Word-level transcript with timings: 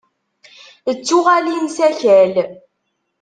D 0.95 0.97
tuɣalin 1.07 1.65
s 1.75 1.77
akal. 1.89 2.33